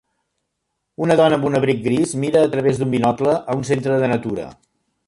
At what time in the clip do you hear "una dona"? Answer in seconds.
1.07-1.37